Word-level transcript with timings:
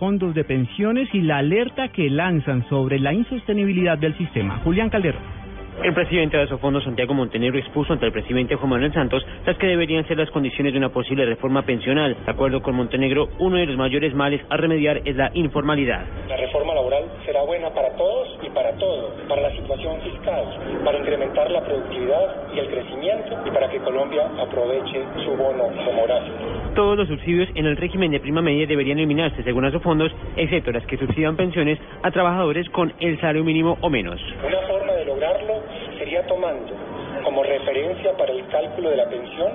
Fondos 0.00 0.34
de 0.34 0.44
pensiones 0.44 1.14
y 1.14 1.20
la 1.20 1.36
alerta 1.36 1.88
que 1.88 2.08
lanzan 2.08 2.66
sobre 2.70 2.98
la 2.98 3.12
insostenibilidad 3.12 3.98
del 3.98 4.16
sistema. 4.16 4.58
Julián 4.64 4.88
Calderón. 4.88 5.20
El 5.84 5.92
presidente 5.92 6.38
de 6.38 6.44
Asofondo, 6.44 6.80
Santiago 6.80 7.12
Montenegro, 7.12 7.58
expuso 7.58 7.92
ante 7.92 8.06
el 8.06 8.12
presidente 8.12 8.54
Juan 8.54 8.70
Manuel 8.70 8.94
Santos 8.94 9.22
las 9.44 9.58
que 9.58 9.66
deberían 9.66 10.08
ser 10.08 10.16
las 10.16 10.30
condiciones 10.30 10.72
de 10.72 10.78
una 10.78 10.88
posible 10.88 11.26
reforma 11.26 11.66
pensional. 11.66 12.16
De 12.24 12.30
acuerdo 12.30 12.62
con 12.62 12.76
Montenegro, 12.76 13.28
uno 13.40 13.58
de 13.58 13.66
los 13.66 13.76
mayores 13.76 14.14
males 14.14 14.40
a 14.48 14.56
remediar 14.56 15.02
es 15.04 15.16
la 15.16 15.30
informalidad. 15.34 16.06
La 16.28 16.36
reforma 16.38 16.74
laboral 16.74 17.04
será 17.26 17.42
buena 17.42 17.68
para 17.68 17.94
todos 17.96 18.38
y 18.42 18.48
para 18.48 18.72
todo, 18.78 19.14
para 19.28 19.42
la 19.42 19.50
situación 19.54 20.00
fiscal, 20.00 20.82
para 20.82 20.98
incrementar 20.98 21.50
la 21.50 21.62
productividad 21.62 22.54
y 22.54 22.58
el 22.58 22.68
crecimiento 22.68 23.38
y 23.44 23.50
para 23.50 23.68
que 23.68 23.78
Colombia 23.80 24.30
aproveche 24.40 25.04
su 25.24 25.30
bono 25.36 25.64
como 25.84 26.04
Horacio. 26.04 26.59
Todos 26.74 26.96
los 26.96 27.08
subsidios 27.08 27.48
en 27.54 27.66
el 27.66 27.76
régimen 27.76 28.12
de 28.12 28.20
prima 28.20 28.42
media 28.42 28.66
deberían 28.66 28.98
eliminarse 28.98 29.42
según 29.42 29.64
Asofondos, 29.64 30.12
excepto 30.36 30.70
las 30.70 30.86
que 30.86 30.96
subsidian 30.96 31.36
pensiones 31.36 31.78
a 32.02 32.10
trabajadores 32.10 32.68
con 32.70 32.92
el 33.00 33.18
salario 33.20 33.44
mínimo 33.44 33.76
o 33.80 33.90
menos. 33.90 34.20
Una 34.46 34.60
forma 34.68 34.92
de 34.92 35.04
lograrlo 35.04 35.62
sería 35.98 36.24
tomando 36.26 36.72
referencia 37.90 38.16
para 38.16 38.32
el 38.32 38.46
cálculo 38.48 38.90
de 38.90 38.96
la 38.96 39.08
pensión 39.08 39.52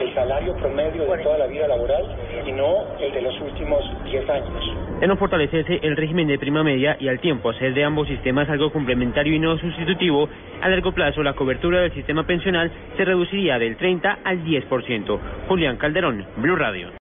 el 0.00 0.14
salario 0.14 0.54
promedio 0.56 1.04
de 1.06 1.22
toda 1.22 1.38
la 1.38 1.46
vida 1.46 1.66
laboral 1.68 2.04
y 2.46 2.52
no 2.52 2.84
el 3.00 3.12
de 3.12 3.22
los 3.22 3.40
últimos 3.40 3.80
10 4.04 4.28
años. 4.28 5.00
De 5.00 5.06
no 5.06 5.16
fortalecerse 5.16 5.80
el 5.82 5.96
régimen 5.96 6.26
de 6.26 6.38
prima 6.38 6.62
media 6.62 6.96
y 6.98 7.08
al 7.08 7.20
tiempo 7.20 7.50
hacer 7.50 7.74
de 7.74 7.84
ambos 7.84 8.08
sistemas 8.08 8.48
algo 8.48 8.70
complementario 8.72 9.34
y 9.34 9.38
no 9.38 9.58
sustitutivo, 9.58 10.28
a 10.60 10.68
largo 10.68 10.92
plazo 10.92 11.22
la 11.22 11.34
cobertura 11.34 11.80
del 11.80 11.92
sistema 11.92 12.26
pensional 12.26 12.70
se 12.96 13.04
reduciría 13.04 13.58
del 13.58 13.76
30 13.76 14.18
al 14.24 14.44
10%. 14.44 15.18
Julián 15.48 15.76
Calderón, 15.76 16.26
Blue 16.36 16.56
Radio. 16.56 16.90